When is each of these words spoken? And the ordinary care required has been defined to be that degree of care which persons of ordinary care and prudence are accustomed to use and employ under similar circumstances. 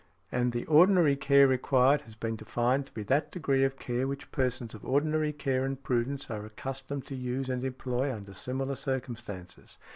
And 0.31 0.51
the 0.51 0.65
ordinary 0.65 1.15
care 1.15 1.47
required 1.47 2.01
has 2.09 2.15
been 2.15 2.35
defined 2.35 2.87
to 2.87 2.91
be 2.91 3.03
that 3.03 3.31
degree 3.31 3.63
of 3.63 3.77
care 3.77 4.07
which 4.07 4.31
persons 4.31 4.73
of 4.73 4.83
ordinary 4.83 5.31
care 5.31 5.63
and 5.63 5.83
prudence 5.83 6.31
are 6.31 6.43
accustomed 6.43 7.05
to 7.05 7.15
use 7.15 7.49
and 7.51 7.63
employ 7.63 8.11
under 8.11 8.33
similar 8.33 8.73
circumstances. 8.75 9.77